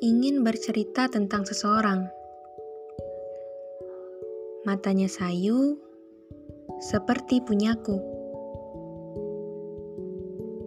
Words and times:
Ingin 0.00 0.40
bercerita 0.40 1.12
tentang 1.12 1.44
seseorang. 1.44 2.08
Matanya 4.64 5.12
sayu 5.12 5.76
seperti 6.80 7.44
punyaku. 7.44 8.00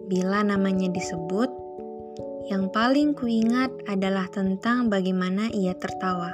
Bila 0.06 0.46
namanya 0.46 0.86
disebut, 0.94 1.50
yang 2.46 2.70
paling 2.70 3.18
kuingat 3.18 3.74
adalah 3.90 4.30
tentang 4.30 4.86
bagaimana 4.86 5.50
ia 5.50 5.74
tertawa. 5.74 6.32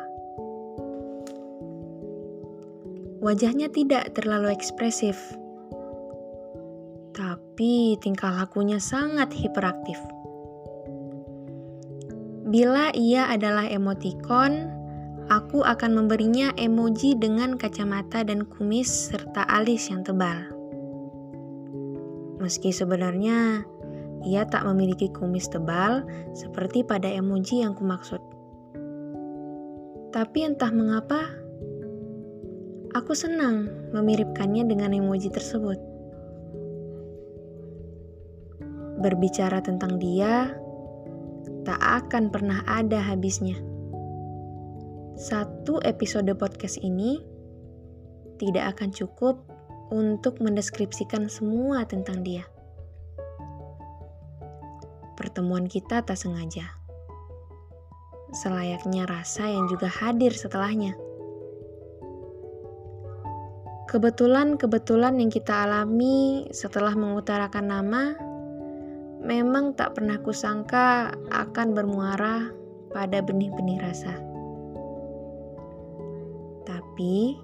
Wajahnya 3.24 3.72
tidak 3.72 4.12
terlalu 4.12 4.52
ekspresif, 4.52 5.16
tapi 7.16 7.96
tingkah 8.02 8.34
lakunya 8.34 8.76
sangat 8.76 9.32
hiperaktif. 9.32 9.96
Bila 12.44 12.92
ia 12.92 13.32
adalah 13.32 13.64
emoticon, 13.64 14.68
aku 15.32 15.64
akan 15.64 15.96
memberinya 15.96 16.52
emoji 16.60 17.16
dengan 17.16 17.56
kacamata 17.56 18.20
dan 18.20 18.44
kumis 18.44 19.08
serta 19.08 19.48
alis 19.48 19.88
yang 19.88 20.04
tebal. 20.04 20.52
Meski 22.44 22.68
sebenarnya 22.68 23.64
ia 24.28 24.44
tak 24.44 24.68
memiliki 24.68 25.08
kumis 25.08 25.48
tebal 25.48 26.04
seperti 26.36 26.84
pada 26.84 27.08
emoji 27.08 27.64
yang 27.64 27.72
kumaksud. 27.72 28.20
Tapi 30.12 30.44
entah 30.44 30.68
mengapa, 30.68 31.24
aku 32.92 33.16
senang 33.16 33.72
memiripkannya 33.96 34.68
dengan 34.68 34.92
emoji 34.92 35.32
tersebut. 35.32 35.80
Berbicara 39.00 39.64
tentang 39.64 39.96
dia, 39.96 40.54
tak 41.64 41.80
akan 41.80 42.28
pernah 42.28 42.60
ada 42.68 43.00
habisnya. 43.00 43.56
Satu 45.16 45.80
episode 45.80 46.28
podcast 46.36 46.76
ini 46.84 47.18
tidak 48.36 48.76
akan 48.76 48.92
cukup 48.92 49.40
untuk 49.88 50.44
mendeskripsikan 50.44 51.32
semua 51.32 51.88
tentang 51.88 52.20
dia. 52.20 52.44
Pertemuan 55.14 55.64
kita 55.70 56.04
tak 56.04 56.18
sengaja. 56.18 56.76
Selayaknya 58.34 59.06
rasa 59.06 59.46
yang 59.46 59.70
juga 59.70 59.86
hadir 59.86 60.34
setelahnya. 60.34 60.98
Kebetulan-kebetulan 63.86 65.22
yang 65.22 65.30
kita 65.30 65.70
alami 65.70 66.50
setelah 66.50 66.98
mengutarakan 66.98 67.70
nama 67.70 68.33
memang 69.24 69.72
tak 69.72 69.96
pernah 69.96 70.20
kusangka 70.20 71.16
akan 71.32 71.72
bermuara 71.72 72.52
pada 72.92 73.24
benih-benih 73.24 73.80
rasa. 73.80 74.12
Tapi, 76.68 77.40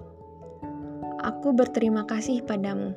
aku 1.25 1.49
berterima 1.57 2.05
kasih 2.05 2.45
padamu. 2.45 2.93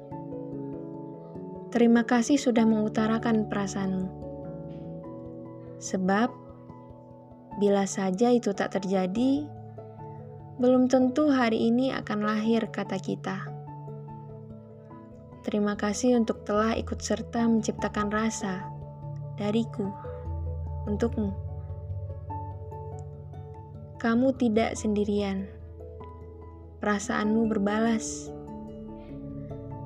Terima 1.72 2.04
kasih 2.06 2.36
sudah 2.36 2.68
mengutarakan 2.68 3.48
perasaanmu. 3.48 4.08
Sebab, 5.80 6.28
bila 7.58 7.88
saja 7.88 8.30
itu 8.30 8.52
tak 8.52 8.78
terjadi, 8.78 9.48
belum 10.60 10.86
tentu 10.86 11.32
hari 11.32 11.72
ini 11.72 11.91
akan 11.91 12.22
lahir 12.22 12.70
kata 12.70 13.00
kita. 13.00 13.50
Terima 15.42 15.74
kasih 15.76 16.16
untuk 16.16 16.46
telah 16.46 16.72
ikut 16.78 17.02
serta 17.04 17.44
menciptakan 17.44 18.09
rasa 18.09 18.73
dariku 19.34 19.91
untukmu. 20.87 21.34
Kamu 23.99 24.37
tidak 24.37 24.77
sendirian. 24.77 25.49
Perasaanmu 26.84 27.49
berbalas. 27.49 28.28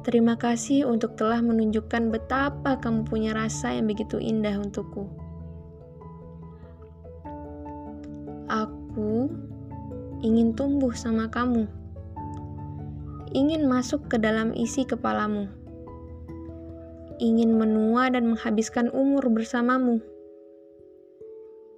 Terima 0.02 0.34
kasih 0.34 0.88
untuk 0.88 1.14
telah 1.14 1.38
menunjukkan 1.38 2.10
betapa 2.10 2.80
kamu 2.80 3.06
punya 3.06 3.36
rasa 3.36 3.76
yang 3.76 3.86
begitu 3.86 4.18
indah 4.18 4.58
untukku. 4.58 5.06
Aku 8.48 9.30
ingin 10.24 10.56
tumbuh 10.56 10.90
sama 10.96 11.30
kamu. 11.30 11.68
Ingin 13.36 13.68
masuk 13.68 14.08
ke 14.08 14.16
dalam 14.16 14.56
isi 14.56 14.88
kepalamu 14.88 15.57
ingin 17.18 17.54
menua 17.58 18.10
dan 18.10 18.30
menghabiskan 18.30 18.90
umur 18.94 19.26
bersamamu. 19.30 19.98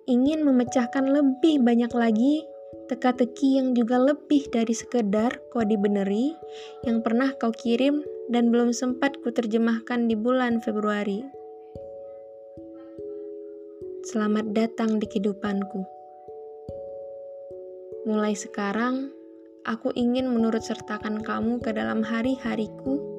Ingin 0.09 0.45
memecahkan 0.45 1.09
lebih 1.09 1.65
banyak 1.65 1.93
lagi 1.97 2.45
teka-teki 2.87 3.59
yang 3.59 3.75
juga 3.75 3.99
lebih 3.99 4.47
dari 4.51 4.75
sekedar 4.75 5.39
kode 5.51 5.78
beneri 5.78 6.34
yang 6.87 7.03
pernah 7.03 7.34
kau 7.39 7.55
kirim 7.55 8.03
dan 8.31 8.55
belum 8.55 8.71
sempat 8.71 9.19
kuterjemahkan 9.23 10.06
di 10.06 10.15
bulan 10.15 10.62
Februari. 10.62 11.23
Selamat 14.07 14.51
datang 14.55 14.99
di 14.99 15.07
kehidupanku. 15.07 15.83
Mulai 18.09 18.34
sekarang, 18.34 19.12
aku 19.69 19.93
ingin 19.95 20.31
menurut 20.31 20.65
sertakan 20.65 21.21
kamu 21.21 21.61
ke 21.61 21.71
dalam 21.71 22.01
hari-hariku 22.01 23.09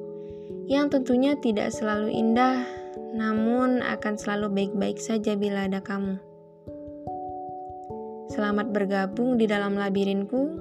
yang 0.70 0.86
tentunya 0.86 1.34
tidak 1.38 1.74
selalu 1.74 2.12
indah, 2.12 2.62
namun 3.14 3.82
akan 3.82 4.14
selalu 4.14 4.46
baik-baik 4.52 4.98
saja 5.02 5.34
bila 5.34 5.66
ada 5.66 5.82
kamu. 5.82 6.18
Selamat 8.30 8.70
bergabung 8.70 9.36
di 9.36 9.44
dalam 9.50 9.76
labirinku 9.76 10.56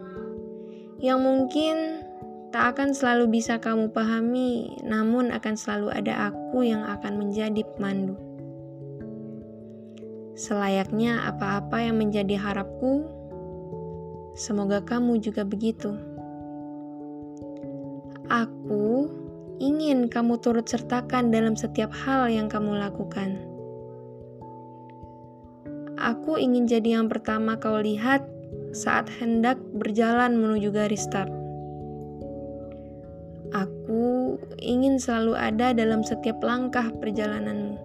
yang 0.99 1.21
mungkin 1.21 2.03
tak 2.51 2.75
akan 2.75 2.91
selalu 2.91 3.39
bisa 3.39 3.63
kamu 3.63 3.95
pahami, 3.95 4.75
namun 4.83 5.31
akan 5.31 5.55
selalu 5.55 5.87
ada 5.93 6.33
aku 6.33 6.67
yang 6.67 6.83
akan 6.83 7.15
menjadi 7.15 7.63
pemandu. 7.63 8.19
Selayaknya 10.35 11.29
apa-apa 11.31 11.79
yang 11.85 12.01
menjadi 12.01 12.35
harapku, 12.35 13.07
semoga 14.35 14.83
kamu 14.83 15.21
juga 15.23 15.47
begitu. 15.47 15.95
Aku 18.27 19.20
ingin 19.61 20.09
kamu 20.09 20.41
turut 20.41 20.65
sertakan 20.65 21.29
dalam 21.29 21.53
setiap 21.53 21.93
hal 21.93 22.25
yang 22.33 22.49
kamu 22.49 22.81
lakukan. 22.81 23.37
Aku 26.01 26.41
ingin 26.41 26.65
jadi 26.65 26.97
yang 26.97 27.13
pertama 27.13 27.61
kau 27.61 27.77
lihat 27.77 28.25
saat 28.73 29.05
hendak 29.21 29.61
berjalan 29.77 30.33
menuju 30.33 30.73
garis 30.73 31.05
start. 31.05 31.29
Aku 33.53 34.41
ingin 34.57 34.97
selalu 34.97 35.37
ada 35.37 35.77
dalam 35.77 36.01
setiap 36.01 36.41
langkah 36.41 36.89
perjalananmu. 36.97 37.77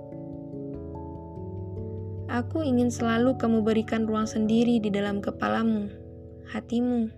Aku 2.32 2.64
ingin 2.64 2.88
selalu 2.88 3.36
kamu 3.36 3.60
berikan 3.60 4.08
ruang 4.08 4.24
sendiri 4.24 4.80
di 4.80 4.88
dalam 4.88 5.20
kepalamu, 5.20 5.92
hatimu, 6.48 7.12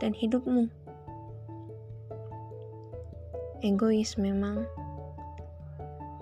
dan 0.00 0.16
hidupmu 0.16 0.77
egois 3.62 4.18
memang. 4.20 4.66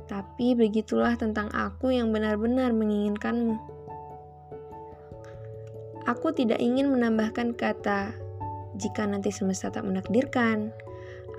Tapi 0.07 0.55
begitulah 0.55 1.19
tentang 1.19 1.51
aku 1.51 1.91
yang 1.91 2.15
benar-benar 2.15 2.71
menginginkanmu. 2.71 3.59
Aku 6.07 6.31
tidak 6.31 6.63
ingin 6.63 6.95
menambahkan 6.95 7.59
kata 7.59 8.15
jika 8.79 9.03
nanti 9.03 9.35
semesta 9.35 9.75
tak 9.75 9.83
menakdirkan 9.83 10.71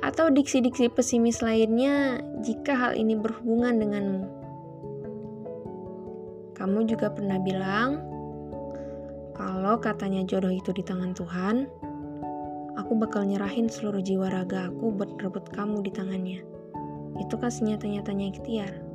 atau 0.03 0.27
diksi-diksi 0.29 0.91
pesimis 0.91 1.39
lainnya 1.39 2.19
jika 2.43 2.75
hal 2.75 2.93
ini 2.93 3.15
berhubungan 3.15 3.79
denganmu. 3.79 4.23
Kamu 6.59 6.83
juga 6.89 7.13
pernah 7.13 7.39
bilang 7.39 8.03
kalau 9.37 9.77
katanya 9.77 10.25
jodoh 10.25 10.49
itu 10.49 10.73
di 10.73 10.81
tangan 10.81 11.13
Tuhan, 11.13 11.69
aku 12.77 12.93
bakal 12.93 13.25
nyerahin 13.25 13.65
seluruh 13.65 13.99
jiwa 13.99 14.29
raga 14.29 14.69
aku 14.69 14.93
buat 14.93 15.17
rebut 15.17 15.49
kamu 15.49 15.81
di 15.81 15.91
tangannya. 15.91 16.39
Itu 17.17 17.41
kan 17.41 17.49
senyata-nyatanya 17.49 18.25
ikhtiar. 18.29 18.87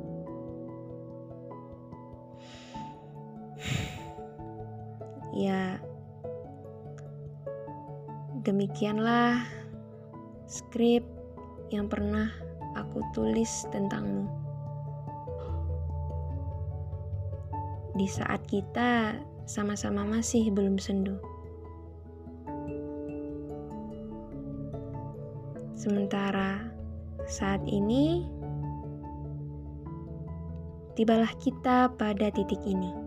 ya, 5.33 5.81
demikianlah 8.45 9.41
skrip 10.45 11.01
yang 11.73 11.89
pernah 11.89 12.29
aku 12.77 13.01
tulis 13.17 13.65
tentangmu. 13.73 14.29
Di 17.97 18.05
saat 18.09 18.45
kita 18.45 19.17
sama-sama 19.49 20.05
masih 20.05 20.53
belum 20.53 20.77
sendu. 20.77 21.17
Sementara 25.83 26.63
saat 27.27 27.59
ini, 27.67 28.23
tibalah 30.95 31.27
kita 31.43 31.91
pada 31.99 32.31
titik 32.31 32.63
ini. 32.63 33.03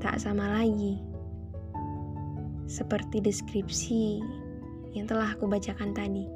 tak 0.00 0.18
sama 0.18 0.58
lagi. 0.58 0.98
Seperti 2.66 3.22
deskripsi 3.22 4.18
yang 4.98 5.06
telah 5.06 5.36
aku 5.36 5.46
bacakan 5.46 5.94
tadi. 5.94 6.26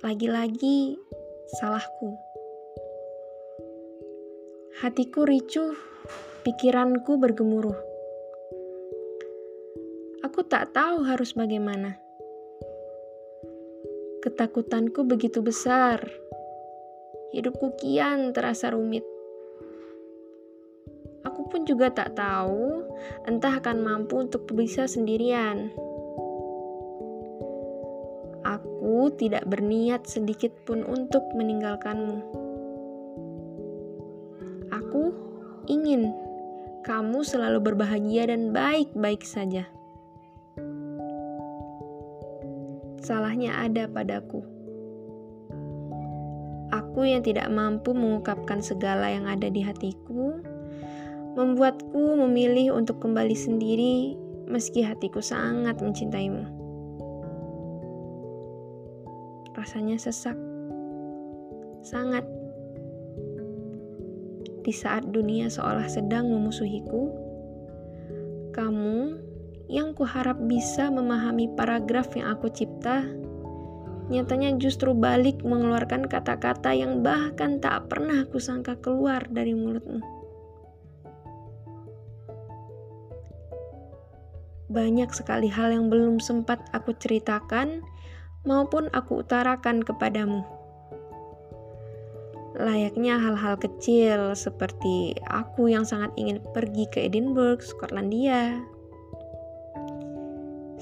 Lagi-lagi 0.00 0.96
salahku. 1.60 2.16
Hatiku 4.80 5.28
ricuh, 5.28 5.76
pikiranku 6.48 7.20
bergemuruh. 7.20 7.91
Tak 10.48 10.74
tahu 10.76 11.06
harus 11.08 11.32
bagaimana. 11.32 11.96
Ketakutanku 14.22 15.02
begitu 15.02 15.42
besar. 15.42 16.02
Hidupku 17.34 17.74
kian 17.80 18.30
terasa 18.30 18.70
rumit. 18.70 19.02
Aku 21.22 21.48
pun 21.48 21.66
juga 21.66 21.90
tak 21.90 22.14
tahu, 22.14 22.86
entah 23.26 23.58
akan 23.58 23.78
mampu 23.82 24.22
untuk 24.22 24.46
bisa 24.52 24.86
sendirian. 24.86 25.72
Aku 28.42 29.10
tidak 29.18 29.46
berniat 29.48 30.06
sedikit 30.06 30.54
pun 30.66 30.86
untuk 30.86 31.22
meninggalkanmu. 31.34 32.18
Aku 34.70 35.02
ingin 35.66 36.14
kamu 36.86 37.22
selalu 37.26 37.72
berbahagia 37.72 38.28
dan 38.28 38.50
baik-baik 38.50 39.26
saja. 39.26 39.66
Salahnya 43.02 43.58
ada 43.58 43.90
padaku. 43.90 44.46
Aku 46.72 47.04
yang 47.04 47.20
tidak 47.20 47.50
mampu 47.52 47.92
mengungkapkan 47.92 48.62
segala 48.64 49.10
yang 49.10 49.28
ada 49.28 49.50
di 49.50 49.60
hatiku, 49.60 50.40
membuatku 51.36 52.16
memilih 52.24 52.78
untuk 52.78 53.02
kembali 53.02 53.36
sendiri 53.36 54.16
meski 54.48 54.80
hatiku 54.86 55.20
sangat 55.20 55.82
mencintaimu. 55.82 56.46
Rasanya 59.52 60.00
sesak, 60.00 60.38
sangat. 61.84 62.24
Di 64.62 64.70
saat 64.70 65.10
dunia 65.10 65.50
seolah 65.50 65.90
sedang 65.90 66.30
memusuhiku, 66.30 67.10
kamu 68.54 69.18
yang 69.70 69.94
kuharap 69.94 70.38
bisa 70.46 70.90
memahami 70.90 71.50
paragraf 71.52 72.14
yang 72.16 72.32
aku 72.34 72.50
cipta, 72.50 73.06
nyatanya 74.10 74.56
justru 74.58 74.92
balik 74.92 75.40
mengeluarkan 75.46 76.10
kata-kata 76.10 76.74
yang 76.74 77.00
bahkan 77.00 77.62
tak 77.62 77.86
pernah 77.86 78.26
kusangka 78.28 78.76
keluar 78.82 79.24
dari 79.30 79.54
mulutmu. 79.54 80.22
Banyak 84.72 85.12
sekali 85.12 85.52
hal 85.52 85.68
yang 85.68 85.92
belum 85.92 86.16
sempat 86.16 86.64
aku 86.72 86.96
ceritakan 86.96 87.84
maupun 88.48 88.88
aku 88.96 89.20
utarakan 89.20 89.84
kepadamu. 89.84 90.40
Layaknya 92.56 93.16
hal-hal 93.16 93.56
kecil 93.56 94.36
seperti 94.36 95.16
aku 95.24 95.72
yang 95.72 95.88
sangat 95.88 96.12
ingin 96.20 96.40
pergi 96.52 96.84
ke 96.88 97.04
Edinburgh, 97.08 97.60
Skotlandia, 97.64 98.60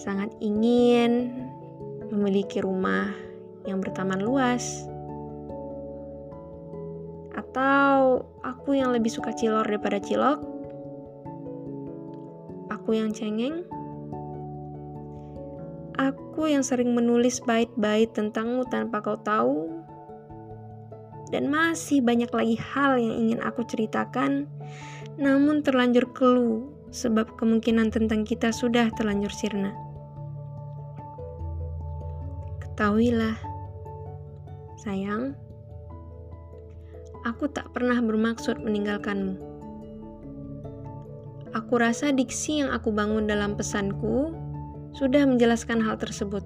sangat 0.01 0.33
ingin 0.41 1.29
memiliki 2.09 2.65
rumah 2.65 3.13
yang 3.69 3.85
bertaman 3.85 4.25
luas. 4.25 4.89
Atau 7.37 8.25
aku 8.41 8.81
yang 8.81 8.97
lebih 8.97 9.13
suka 9.13 9.37
cilor 9.37 9.69
daripada 9.69 10.01
cilok? 10.01 10.41
Aku 12.73 12.97
yang 12.97 13.13
cengeng? 13.13 13.69
Aku 16.01 16.49
yang 16.49 16.65
sering 16.65 16.97
menulis 16.97 17.45
bait-bait 17.45 18.09
tentangmu 18.17 18.65
tanpa 18.73 19.05
kau 19.05 19.21
tahu? 19.21 19.69
Dan 21.29 21.53
masih 21.53 22.01
banyak 22.01 22.33
lagi 22.33 22.57
hal 22.59 22.99
yang 22.99 23.29
ingin 23.29 23.41
aku 23.45 23.63
ceritakan, 23.69 24.51
namun 25.21 25.63
terlanjur 25.63 26.09
keluh 26.11 26.73
sebab 26.91 27.39
kemungkinan 27.39 27.95
tentang 27.95 28.27
kita 28.27 28.51
sudah 28.51 28.91
terlanjur 28.99 29.31
sirna. 29.31 29.90
Ketahuilah, 32.81 33.37
sayang, 34.81 35.37
aku 37.29 37.45
tak 37.53 37.69
pernah 37.77 38.01
bermaksud 38.01 38.57
meninggalkanmu. 38.57 39.37
Aku 41.61 41.77
rasa 41.77 42.09
diksi 42.09 42.65
yang 42.65 42.73
aku 42.73 42.89
bangun 42.89 43.29
dalam 43.29 43.53
pesanku 43.53 44.33
sudah 44.97 45.29
menjelaskan 45.29 45.85
hal 45.85 46.01
tersebut. 46.01 46.41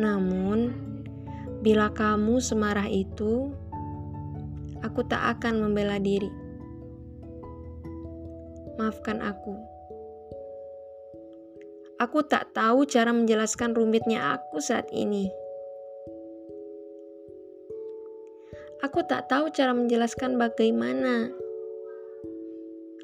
Namun, 0.00 0.72
bila 1.60 1.92
kamu 1.92 2.40
semarah 2.40 2.88
itu, 2.88 3.52
aku 4.80 5.04
tak 5.04 5.36
akan 5.36 5.60
membela 5.60 6.00
diri. 6.00 6.32
Maafkan 8.80 9.20
aku. 9.20 9.75
Aku 11.96 12.20
tak 12.28 12.52
tahu 12.52 12.84
cara 12.84 13.08
menjelaskan 13.08 13.72
rumitnya 13.72 14.36
aku 14.36 14.60
saat 14.60 14.92
ini. 14.92 15.32
Aku 18.84 19.00
tak 19.08 19.32
tahu 19.32 19.48
cara 19.48 19.72
menjelaskan 19.72 20.36
bagaimana 20.36 21.32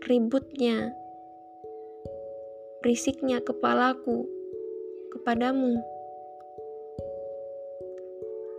ributnya, 0.04 0.92
berisiknya 2.84 3.40
kepalaku 3.40 4.28
kepadamu. 5.16 5.80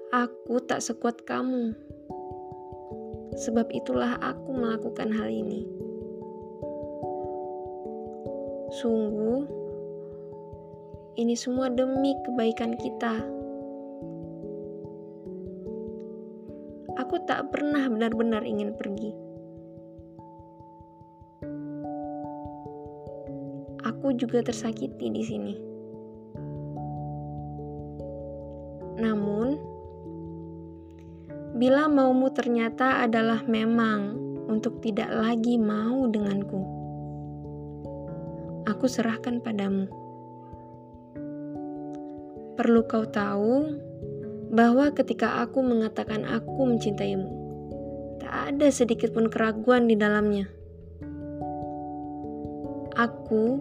Aku 0.09 0.57
tak 0.65 0.81
sekuat 0.81 1.21
kamu. 1.29 1.77
Sebab 3.37 3.69
itulah 3.69 4.17
aku 4.17 4.49
melakukan 4.49 5.13
hal 5.13 5.29
ini. 5.29 5.69
Sungguh, 8.81 9.62
ini 11.13 11.37
semua 11.37 11.69
demi 11.69 12.17
kebaikan 12.25 12.73
kita. 12.73 13.21
Aku 16.97 17.21
tak 17.29 17.53
pernah 17.53 17.85
benar-benar 17.85 18.41
ingin 18.41 18.73
pergi. 18.73 19.13
Aku 23.85 24.17
juga 24.17 24.41
tersakiti 24.41 25.13
di 25.13 25.21
sini. 25.21 25.55
Namun, 28.97 29.47
bila 31.57 31.85
maumu 31.85 32.33
ternyata 32.33 33.05
adalah 33.05 33.45
memang 33.45 34.17
untuk 34.49 34.81
tidak 34.81 35.13
lagi 35.13 35.61
mau 35.61 36.09
denganku, 36.09 36.61
aku 38.65 38.85
serahkan 38.89 39.37
padamu. 39.37 40.02
Perlu 42.53 42.85
kau 42.85 43.09
tahu 43.09 43.73
bahwa 44.53 44.93
ketika 44.93 45.41
aku 45.41 45.65
mengatakan 45.65 46.21
aku 46.21 46.69
mencintaimu, 46.69 47.25
tak 48.21 48.53
ada 48.53 48.69
sedikit 48.69 49.09
pun 49.09 49.25
keraguan 49.25 49.89
di 49.89 49.97
dalamnya. 49.97 50.45
Aku 52.93 53.57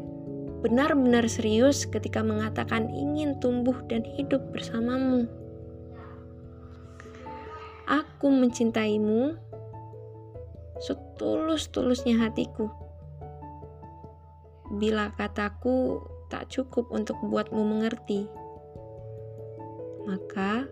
benar-benar 0.60 1.24
serius 1.24 1.88
ketika 1.88 2.20
mengatakan 2.20 2.92
ingin 2.92 3.40
tumbuh 3.40 3.80
dan 3.88 4.04
hidup 4.04 4.44
bersamamu. 4.52 5.24
Aku 7.88 8.28
mencintaimu 8.28 9.40
setulus-tulusnya 10.84 12.20
hatiku. 12.20 12.68
Bila 14.76 15.16
kataku 15.16 16.04
tak 16.28 16.52
cukup 16.52 16.92
untuk 16.92 17.16
buatmu 17.24 17.60
mengerti, 17.60 18.28
maka 20.08 20.66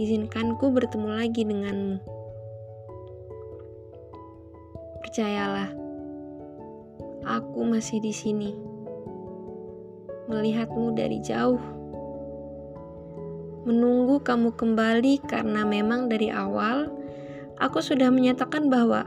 izinkanku 0.00 0.72
bertemu 0.72 1.08
lagi 1.12 1.44
denganmu. 1.44 2.00
Percayalah, 5.04 5.70
aku 7.26 7.60
masih 7.68 8.00
di 8.00 8.12
sini, 8.14 8.56
melihatmu 10.30 10.96
dari 10.96 11.20
jauh, 11.20 11.60
menunggu 13.68 14.24
kamu 14.24 14.56
kembali 14.56 15.20
karena 15.28 15.68
memang 15.68 16.08
dari 16.08 16.32
awal 16.32 16.88
aku 17.60 17.84
sudah 17.84 18.08
menyatakan 18.08 18.72
bahwa 18.72 19.04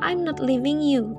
I'm 0.00 0.24
not 0.24 0.40
leaving 0.40 0.80
you. 0.80 1.16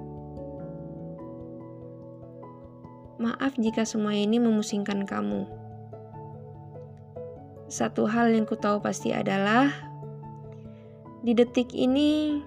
Maaf 3.17 3.57
jika 3.57 3.85
semua 3.85 4.13
ini 4.13 4.37
memusingkan 4.37 5.05
kamu. 5.05 5.66
Satu 7.67 8.07
hal 8.07 8.31
yang 8.31 8.47
ku 8.47 8.55
tahu 8.55 8.79
pasti 8.79 9.11
adalah 9.11 9.67
Di 11.27 11.35
detik 11.35 11.75
ini, 11.75 12.39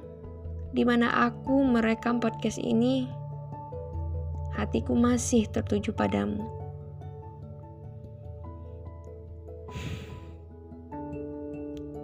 di 0.72 0.82
mana 0.88 1.28
aku 1.28 1.60
merekam 1.68 2.16
podcast 2.16 2.56
ini, 2.56 3.04
hatiku 4.56 4.96
masih 4.96 5.44
tertuju 5.52 5.92
padamu. 5.92 6.48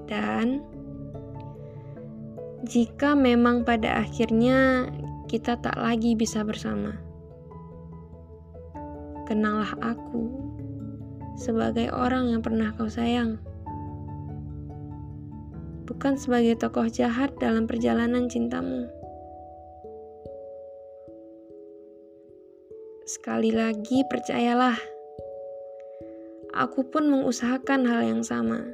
Dan 0.05 0.61
jika 2.69 3.17
memang 3.17 3.65
pada 3.65 4.05
akhirnya 4.05 4.93
kita 5.33 5.57
tak 5.57 5.81
lagi 5.81 6.13
bisa 6.13 6.45
bersama, 6.45 6.93
kenanglah 9.25 9.73
aku 9.81 10.46
sebagai 11.37 11.93
orang 11.93 12.33
yang 12.33 12.40
pernah 12.40 12.73
kau 12.73 12.88
sayang, 12.88 13.37
bukan 15.87 16.16
sebagai 16.16 16.57
tokoh 16.57 16.88
jahat 16.88 17.37
dalam 17.38 17.69
perjalanan 17.69 18.26
cintamu. 18.26 18.88
Sekali 23.07 23.55
lagi, 23.55 24.02
percayalah, 24.11 24.75
aku 26.57 26.83
pun 26.90 27.07
mengusahakan 27.07 27.87
hal 27.87 28.02
yang 28.02 28.23
sama 28.26 28.66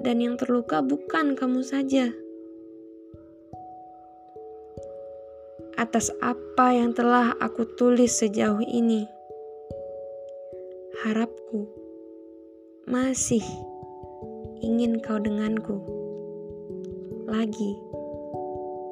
dan 0.00 0.16
yang 0.24 0.40
terluka 0.40 0.80
bukan 0.80 1.36
kamu 1.36 1.60
saja. 1.60 2.08
Atas 5.76 6.08
apa 6.24 6.72
yang 6.72 6.96
telah 6.96 7.36
aku 7.36 7.68
tulis 7.76 8.16
sejauh 8.16 8.64
ini, 8.64 9.04
harapku. 11.00 11.64
Masih 12.84 13.44
ingin 14.60 15.00
kau 15.00 15.16
denganku. 15.16 15.80
Lagi 17.24 17.72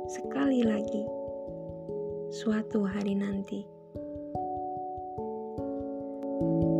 sekali 0.09 0.65
lagi 0.65 1.05
suatu 2.33 2.89
hari 2.89 3.13
nanti. 3.13 3.61
thank 6.39 6.63
you 6.63 6.78